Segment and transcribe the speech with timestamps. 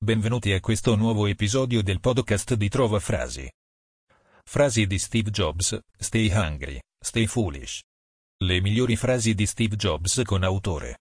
[0.00, 3.50] Benvenuti a questo nuovo episodio del podcast di Trova Frasi.
[4.44, 7.82] Frasi di Steve Jobs, Stay hungry, stay foolish.
[8.44, 10.98] Le migliori frasi di Steve Jobs con autore.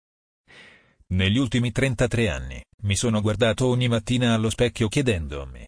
[1.12, 5.64] Negli ultimi 33 anni, mi sono guardato ogni mattina allo specchio chiedendomi,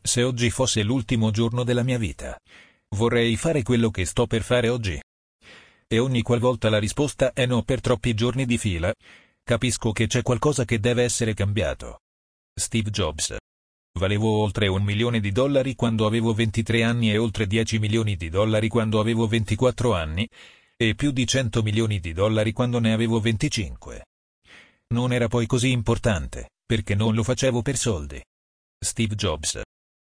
[0.00, 2.40] se oggi fosse l'ultimo giorno della mia vita,
[2.96, 4.98] vorrei fare quello che sto per fare oggi?
[5.86, 8.90] E ogni qualvolta la risposta è no per troppi giorni di fila,
[9.44, 11.98] capisco che c'è qualcosa che deve essere cambiato.
[12.54, 13.34] Steve Jobs.
[13.98, 18.28] Valevo oltre un milione di dollari quando avevo 23 anni e oltre 10 milioni di
[18.28, 20.28] dollari quando avevo 24 anni,
[20.76, 24.04] e più di 100 milioni di dollari quando ne avevo 25.
[24.88, 28.22] Non era poi così importante, perché non lo facevo per soldi.
[28.78, 29.60] Steve Jobs.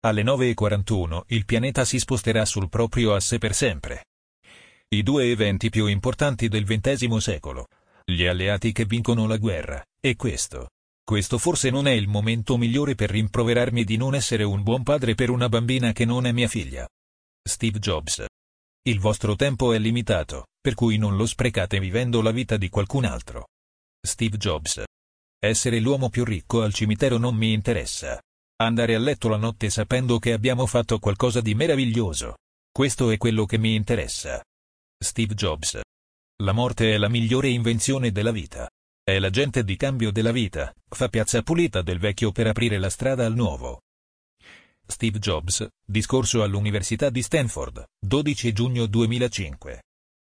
[0.02, 4.06] Alle 9.41 il pianeta si sposterà sul proprio asse per sempre.
[4.90, 7.68] I due eventi più importanti del XX secolo.
[8.04, 10.70] Gli alleati che vincono la guerra, e questo.
[11.06, 15.14] Questo forse non è il momento migliore per rimproverarmi di non essere un buon padre
[15.14, 16.90] per una bambina che non è mia figlia.
[17.48, 18.26] Steve Jobs.
[18.88, 23.06] Il vostro tempo è limitato, per cui non lo sprecate vivendo la vita di qualcun
[23.06, 23.50] altro.
[24.02, 24.84] Steve Jobs.
[25.40, 28.20] Essere l'uomo più ricco al cimitero non mi interessa.
[28.64, 32.38] Andare a letto la notte sapendo che abbiamo fatto qualcosa di meraviglioso.
[32.72, 34.42] Questo è quello che mi interessa.
[34.98, 35.80] Steve Jobs.
[36.42, 38.68] La morte è la migliore invenzione della vita.
[39.08, 43.24] È l'agente di cambio della vita, fa piazza pulita del vecchio per aprire la strada
[43.24, 43.84] al nuovo.
[44.84, 49.84] Steve Jobs, discorso all'Università di Stanford, 12 giugno 2005.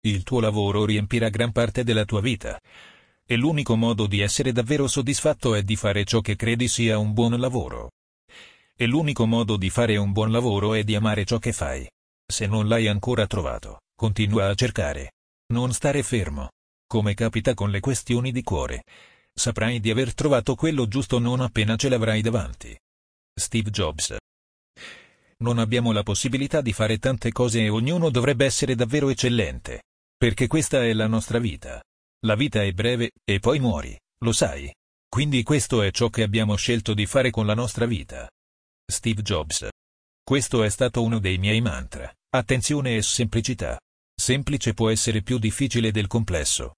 [0.01, 2.59] Il tuo lavoro riempirà gran parte della tua vita.
[3.25, 7.13] E l'unico modo di essere davvero soddisfatto è di fare ciò che credi sia un
[7.13, 7.91] buon lavoro.
[8.75, 11.89] E l'unico modo di fare un buon lavoro è di amare ciò che fai.
[12.29, 15.13] Se non l'hai ancora trovato, continua a cercare.
[15.53, 16.49] Non stare fermo.
[16.87, 18.85] Come capita con le questioni di cuore.
[19.33, 22.77] Saprai di aver trovato quello giusto non appena ce l'avrai davanti.
[23.37, 24.15] Steve Jobs.
[25.39, 29.83] Non abbiamo la possibilità di fare tante cose e ognuno dovrebbe essere davvero eccellente.
[30.17, 31.83] Perché questa è la nostra vita.
[32.25, 34.73] La vita è breve, e poi muori, lo sai.
[35.09, 38.29] Quindi questo è ciò che abbiamo scelto di fare con la nostra vita.
[38.89, 39.67] Steve Jobs.
[40.23, 42.09] Questo è stato uno dei miei mantra.
[42.29, 43.77] Attenzione e semplicità.
[44.19, 46.75] Semplice può essere più difficile del complesso.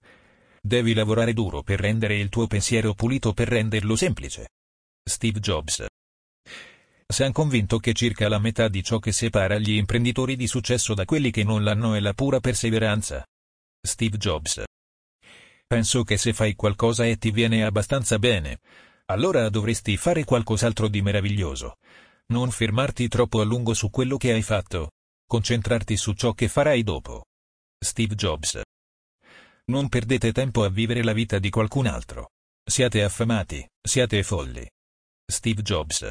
[0.62, 4.50] Devi lavorare duro per rendere il tuo pensiero pulito per renderlo semplice.
[5.02, 5.86] Steve Jobs.
[7.08, 11.06] San convinto che circa la metà di ciò che separa gli imprenditori di successo da
[11.06, 13.26] quelli che non l'hanno è la pura perseveranza.
[13.82, 14.62] Steve Jobs.
[15.66, 18.60] Penso che se fai qualcosa e ti viene abbastanza bene,
[19.06, 21.78] allora dovresti fare qualcos'altro di meraviglioso.
[22.28, 24.92] Non fermarti troppo a lungo su quello che hai fatto.
[25.26, 27.24] Concentrarti su ciò che farai dopo.
[27.82, 28.62] Steve Jobs.
[29.72, 32.32] Non perdete tempo a vivere la vita di qualcun altro.
[32.62, 34.70] Siate affamati, siate folli.
[35.26, 36.06] Steve Jobs.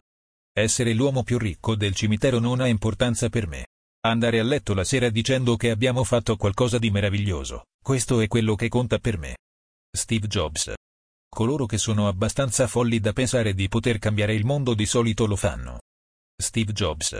[0.50, 3.66] Essere l'uomo più ricco del cimitero non ha importanza per me.
[4.06, 8.54] Andare a letto la sera dicendo che abbiamo fatto qualcosa di meraviglioso, questo è quello
[8.54, 9.36] che conta per me.
[9.94, 10.72] Steve Jobs.
[11.28, 15.36] Coloro che sono abbastanza folli da pensare di poter cambiare il mondo di solito lo
[15.36, 15.80] fanno.
[16.34, 17.18] Steve Jobs.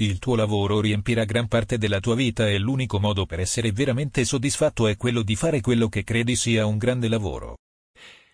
[0.00, 4.24] Il tuo lavoro riempirà gran parte della tua vita e l'unico modo per essere veramente
[4.24, 7.58] soddisfatto è quello di fare quello che credi sia un grande lavoro.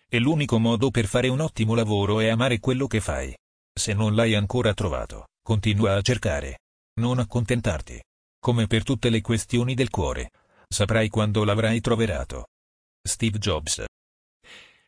[0.09, 3.37] E l'unico modo per fare un ottimo lavoro è amare quello che fai.
[3.77, 6.61] Se non l'hai ancora trovato, continua a cercare.
[7.01, 8.01] Non accontentarti.
[8.39, 10.31] Come per tutte le questioni del cuore.
[10.69, 12.47] Saprai quando l'avrai trovato.
[13.03, 13.85] Steve Jobs.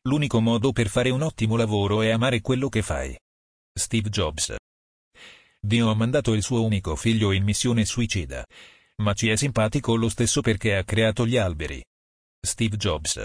[0.02, 3.18] L'unico modo per fare un ottimo lavoro è amare quello che fai.
[3.72, 4.54] Steve Jobs.
[5.60, 8.44] Dio ha mandato il suo unico figlio in missione suicida.
[9.02, 11.84] Ma ci è simpatico lo stesso perché ha creato gli alberi.
[12.40, 13.22] Steve Jobs.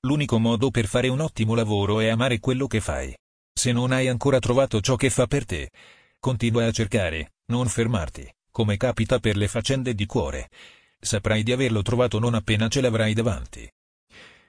[0.00, 3.16] L'unico modo per fare un ottimo lavoro è amare quello che fai.
[3.52, 5.70] Se non hai ancora trovato ciò che fa per te,
[6.18, 10.50] continua a cercare, non fermarti, come capita per le faccende di cuore.
[10.98, 13.70] Saprai di averlo trovato non appena ce l'avrai davanti.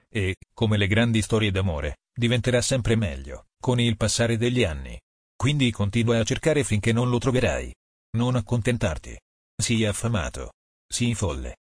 [0.08, 4.98] E, come le grandi storie d'amore, diventerà sempre meglio, con il passare degli anni.
[5.42, 7.74] Quindi continua a cercare finché non lo troverai.
[8.16, 9.18] Non accontentarti.
[9.60, 10.52] Sii affamato.
[10.86, 11.56] Sii folle.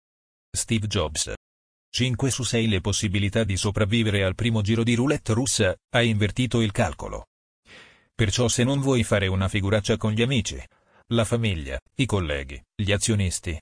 [0.55, 1.33] Steve Jobs.
[1.89, 6.61] 5 su 6 le possibilità di sopravvivere al primo giro di roulette russa, hai invertito
[6.61, 7.29] il calcolo.
[8.13, 10.63] Perciò se non vuoi fare una figuraccia con gli amici,
[11.07, 13.59] la famiglia, i colleghi, gli azionisti,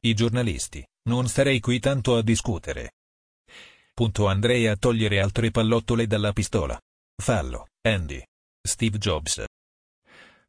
[0.00, 2.90] i giornalisti, non starei qui tanto a discutere.
[3.94, 6.78] Punto andrei a togliere altre pallottole dalla pistola.
[7.16, 8.22] Fallo, Andy.
[8.60, 9.42] Steve Jobs.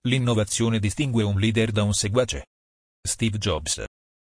[0.05, 2.47] L'innovazione distingue un leader da un seguace.
[3.01, 3.85] Steve Jobs.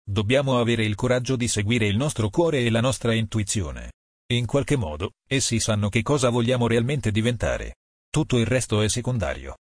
[0.01, 3.91] Dobbiamo avere il coraggio di seguire il nostro cuore e la nostra intuizione.
[4.31, 7.75] In qualche modo, essi sanno che cosa vogliamo realmente diventare.
[8.09, 9.57] Tutto il resto è secondario.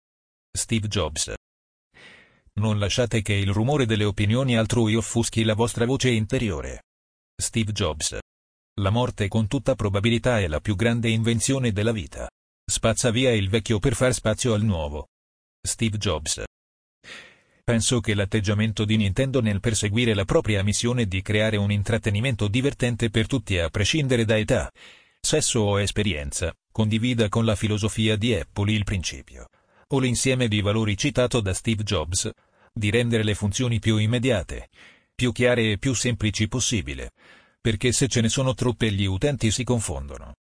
[0.56, 1.35] Steve Jobs.
[2.61, 6.85] Non lasciate che il rumore delle opinioni altrui offuschi la vostra voce interiore.
[7.35, 8.17] Steve Jobs.
[8.81, 12.31] La morte con tutta probabilità è la più grande invenzione della vita.
[12.64, 15.09] Spazza via il vecchio per far spazio al nuovo.
[15.67, 16.43] Steve Jobs.
[17.63, 23.11] Penso che l'atteggiamento di Nintendo nel perseguire la propria missione di creare un intrattenimento divertente
[23.11, 24.71] per tutti a prescindere da età,
[25.21, 29.49] sesso o esperienza, condivida con la filosofia di Apple il principio,
[29.89, 32.31] o l'insieme di valori citato da Steve Jobs,
[32.73, 34.69] di rendere le funzioni più immediate,
[35.15, 37.11] più chiare e più semplici possibile,
[37.61, 40.35] perché se ce ne sono troppe gli utenti si confondono.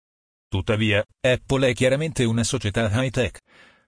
[0.47, 3.39] Tuttavia, Apple è chiaramente una società high-tech,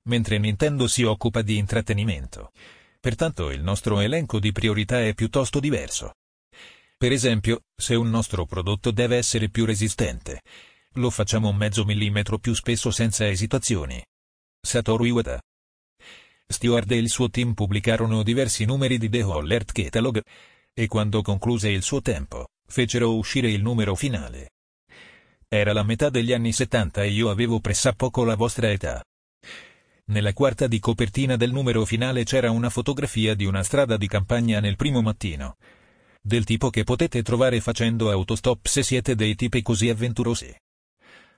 [0.08, 2.52] mentre Nintendo si occupa di intrattenimento
[3.08, 6.16] pertanto il nostro elenco di priorità è piuttosto diverso.
[6.98, 10.42] Per esempio, se un nostro prodotto deve essere più resistente,
[10.96, 14.04] lo facciamo mezzo millimetro più spesso senza esitazioni.
[14.60, 15.40] Satoru Iwata
[16.48, 20.22] Stewart e il suo team pubblicarono diversi numeri di The Alert Catalog,
[20.74, 24.52] e quando concluse il suo tempo, fecero uscire il numero finale.
[25.48, 29.02] Era la metà degli anni 70 e io avevo pressappoco la vostra età.
[30.10, 34.62] Nella quarta di copertina del numero finale c'era una fotografia di una strada di campagna
[34.62, 35.58] nel primo mattino.
[36.22, 40.56] Del tipo che potete trovare facendo autostop se siete dei tipi così avventurosi.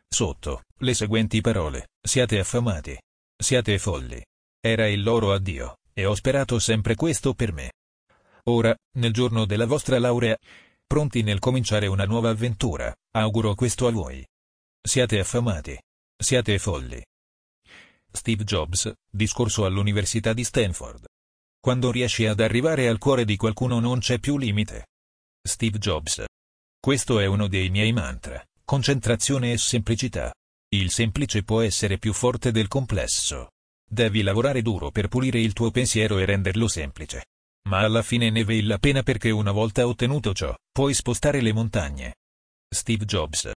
[0.08, 2.96] Sotto, le seguenti parole, siate affamati.
[3.36, 4.24] Siate folli.
[4.60, 7.72] Era il loro addio, e ho sperato sempre questo per me.
[8.46, 10.38] Ora, nel giorno della vostra laurea,
[10.86, 14.24] pronti nel cominciare una nuova avventura, auguro questo a voi.
[14.82, 15.80] Siate affamati.
[16.16, 17.04] Siate folli.
[18.12, 21.06] Steve Jobs, discorso all'Università di Stanford.
[21.60, 24.88] Quando riesci ad arrivare al cuore di qualcuno non c'è più limite.
[25.42, 26.24] Steve Jobs.
[26.80, 30.34] Questo è uno dei miei mantra, concentrazione e semplicità.
[30.70, 33.50] Il semplice può essere più forte del complesso.
[33.86, 37.26] Devi lavorare duro per pulire il tuo pensiero e renderlo semplice.
[37.70, 41.54] Ma alla fine ne vale la pena perché una volta ottenuto ciò, puoi spostare le
[41.54, 42.16] montagne.
[42.68, 43.52] Steve Jobs.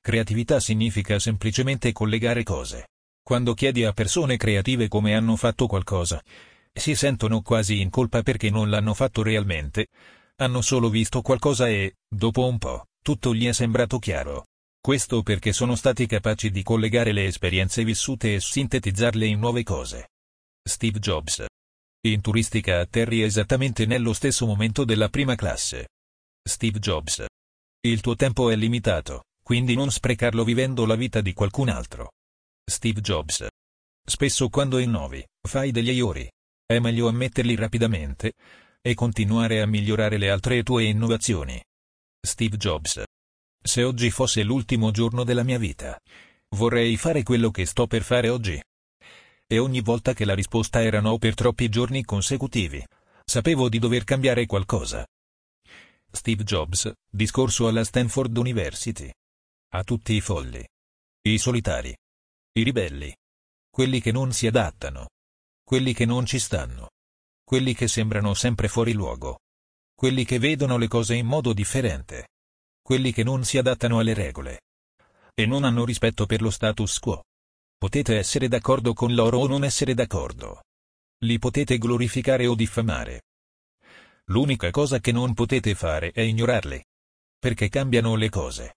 [0.00, 2.86] Creatività significa semplicemente collegare cose.
[3.24, 6.22] Quando chiedi a persone creative come hanno fatto qualcosa,
[6.70, 9.86] si sentono quasi in colpa perché non l'hanno fatto realmente.
[10.36, 14.48] Hanno solo visto qualcosa e, dopo un po', tutto gli è sembrato chiaro.
[14.78, 20.10] Questo perché sono stati capaci di collegare le esperienze vissute e sintetizzarle in nuove cose.
[20.62, 21.46] Steve Jobs.
[22.06, 25.88] In turistica atterri esattamente nello stesso momento della prima classe.
[26.46, 27.24] Steve Jobs.
[27.80, 32.10] Il tuo tempo è limitato, quindi non sprecarlo vivendo la vita di qualcun altro.
[32.66, 33.46] Steve Jobs.
[34.06, 36.26] Spesso quando innovi, fai degli errori.
[36.64, 38.32] È meglio ammetterli rapidamente
[38.80, 41.62] e continuare a migliorare le altre tue innovazioni.
[42.20, 43.02] Steve Jobs.
[43.62, 45.98] Se oggi fosse l'ultimo giorno della mia vita,
[46.56, 48.58] vorrei fare quello che sto per fare oggi.
[49.46, 52.82] E ogni volta che la risposta era no per troppi giorni consecutivi,
[53.26, 55.06] sapevo di dover cambiare qualcosa.
[56.10, 59.10] Steve Jobs, discorso alla Stanford University.
[59.74, 60.66] A tutti i folli.
[61.26, 61.94] I solitari.
[62.56, 63.12] I ribelli.
[63.68, 65.08] Quelli che non si adattano.
[65.64, 66.90] Quelli che non ci stanno.
[67.42, 69.40] Quelli che sembrano sempre fuori luogo.
[69.92, 72.28] Quelli che vedono le cose in modo differente.
[72.80, 74.60] Quelli che non si adattano alle regole.
[75.34, 77.24] E non hanno rispetto per lo status quo.
[77.76, 80.62] Potete essere d'accordo con loro o non essere d'accordo.
[81.24, 83.22] Li potete glorificare o diffamare.
[84.26, 86.80] L'unica cosa che non potete fare è ignorarli.
[87.36, 88.76] Perché cambiano le cose.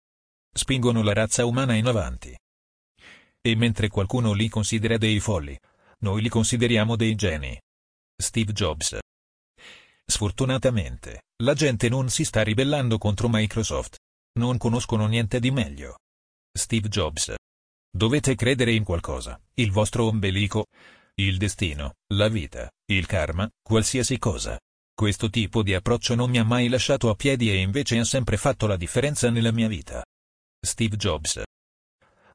[0.52, 2.36] Spingono la razza umana in avanti.
[3.48, 5.58] E mentre qualcuno li considera dei folli,
[6.00, 7.58] noi li consideriamo dei geni.
[8.22, 8.98] Steve Jobs.
[10.06, 14.00] Sfortunatamente, la gente non si sta ribellando contro Microsoft.
[14.38, 16.00] Non conoscono niente di meglio.
[16.52, 17.36] Steve Jobs.
[17.90, 20.66] Dovete credere in qualcosa, il vostro ombelico,
[21.16, 24.60] il destino, la vita, il karma, qualsiasi cosa.
[24.94, 28.36] Questo tipo di approccio non mi ha mai lasciato a piedi e invece ha sempre
[28.36, 30.04] fatto la differenza nella mia vita.
[30.60, 31.47] Steve Jobs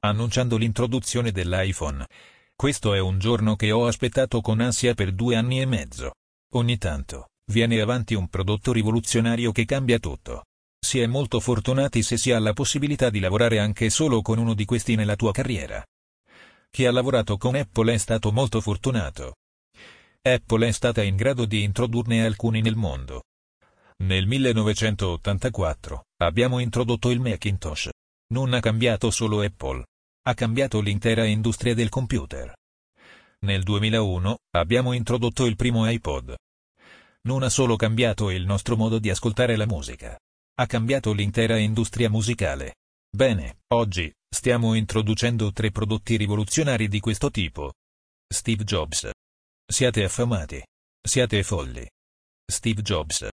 [0.05, 2.07] annunciando l'introduzione dell'iPhone.
[2.55, 6.15] Questo è un giorno che ho aspettato con ansia per due anni e mezzo.
[6.55, 10.45] Ogni tanto, viene avanti un prodotto rivoluzionario che cambia tutto.
[10.85, 14.55] Si è molto fortunati se si ha la possibilità di lavorare anche solo con uno
[14.55, 15.85] di questi nella tua carriera.
[16.71, 19.37] Chi ha lavorato con Apple è stato molto fortunato.
[20.23, 23.23] Apple è stata in grado di introdurne alcuni nel mondo.
[23.99, 27.91] Nel 1984 abbiamo introdotto il Macintosh.
[28.33, 29.85] Non ha cambiato solo Apple,
[30.23, 32.53] ha cambiato l'intera industria del computer.
[33.41, 36.35] Nel 2001 abbiamo introdotto il primo iPod.
[37.23, 40.19] Non ha solo cambiato il nostro modo di ascoltare la musica,
[40.55, 42.77] ha cambiato l'intera industria musicale.
[43.11, 47.75] Bene, oggi, Stiamo introducendo tre prodotti rivoluzionari di questo tipo.
[48.27, 49.11] Steve Jobs.
[49.67, 50.65] Siate affamati.
[51.07, 51.87] Siate folli.
[52.51, 53.29] Steve Jobs.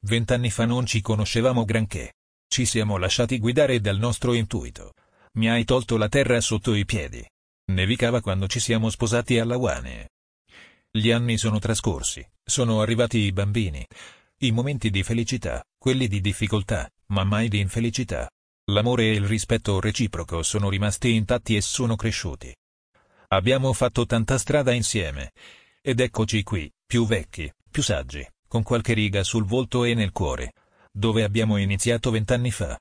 [0.00, 2.14] Vent'anni fa non ci conoscevamo granché.
[2.48, 4.94] Ci siamo lasciati guidare dal nostro intuito.
[5.32, 7.24] Mi hai tolto la terra sotto i piedi.
[7.66, 10.08] Nevicava quando ci siamo sposati alla Wane.
[10.90, 13.86] Gli anni sono trascorsi, sono arrivati i bambini.
[14.38, 18.28] I momenti di felicità, quelli di difficoltà, ma mai di infelicità.
[18.72, 22.52] L'amore e il rispetto reciproco sono rimasti intatti e sono cresciuti.
[23.28, 25.30] Abbiamo fatto tanta strada insieme.
[25.80, 30.54] Ed eccoci qui, più vecchi, più saggi, con qualche riga sul volto e nel cuore.
[30.90, 32.76] Dove abbiamo iniziato vent'anni fa.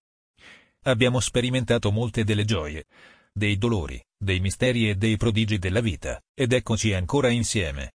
[0.89, 2.85] Abbiamo sperimentato molte delle gioie,
[3.31, 7.91] dei dolori, dei misteri e dei prodigi della vita, ed eccoci ancora insieme.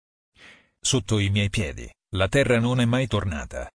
[0.79, 3.67] Sotto i miei piedi, la terra non è mai tornata.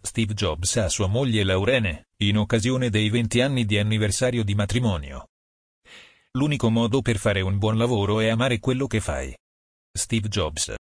[0.00, 5.28] Steve Jobs a sua moglie Laurene, in occasione dei 20 anni di anniversario di matrimonio.
[6.32, 9.32] L'unico modo per fare un buon lavoro è amare quello che fai.
[9.92, 10.74] Steve Jobs.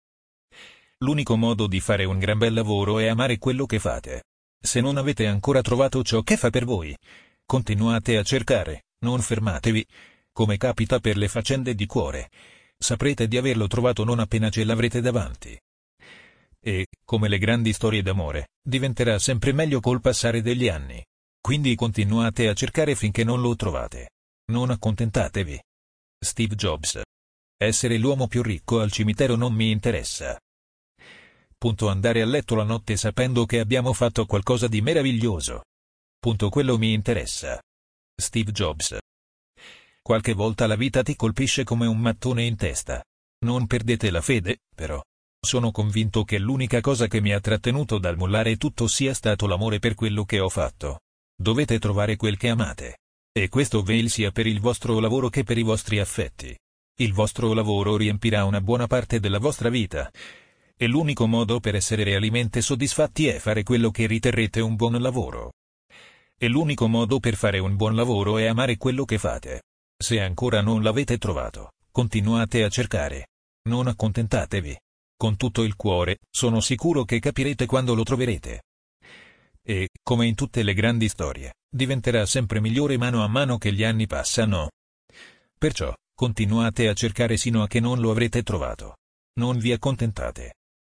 [1.00, 4.22] L'unico modo di fare un gran bel lavoro è amare quello che fate.
[4.62, 6.96] Se non avete ancora trovato ciò che fa per voi,
[7.44, 9.86] continuate a cercare, non fermatevi.
[10.32, 12.30] Come capita per le faccende di cuore.
[12.78, 15.58] Saprete di averlo trovato non appena ce l'avrete davanti
[16.60, 21.04] e, come le grandi storie d'amore, diventerà sempre meglio col passare degli anni.
[21.40, 24.10] Quindi continuate a cercare finché non lo trovate.
[24.52, 25.60] Non accontentatevi.
[26.18, 27.00] Steve Jobs.
[27.56, 30.38] Essere l'uomo più ricco al cimitero non mi interessa.
[31.60, 35.64] Punto andare a letto la notte sapendo che abbiamo fatto qualcosa di meraviglioso.
[36.18, 37.60] Punto quello mi interessa.
[38.16, 38.96] Steve Jobs.
[40.00, 43.04] Qualche volta la vita ti colpisce come un mattone in testa.
[43.44, 45.02] Non perdete la fede, però.
[45.38, 49.80] Sono convinto che l'unica cosa che mi ha trattenuto dal mollare tutto sia stato l'amore
[49.80, 51.00] per quello che ho fatto.
[51.36, 53.00] Dovete trovare quel che amate.
[53.32, 56.58] E questo veil sia per il vostro lavoro che per i vostri affetti.
[57.00, 60.10] Il vostro lavoro riempirà una buona parte della vostra vita.
[60.82, 65.52] E l'unico modo per essere realmente soddisfatti è fare quello che riterrete un buon lavoro.
[66.38, 69.64] E l'unico modo per fare un buon lavoro è amare quello che fate.
[70.02, 73.26] Se ancora non l'avete trovato, continuate a cercare.
[73.68, 74.74] Non accontentatevi
[75.18, 78.62] con tutto il cuore, sono sicuro che capirete quando lo troverete.
[79.62, 83.84] E, come in tutte le grandi storie, diventerà sempre migliore mano a mano che gli
[83.84, 84.70] anni passano.
[85.58, 88.96] Perciò, continuate a cercare sino a che non lo avrete trovato.
[89.34, 90.54] Non vi accontentate.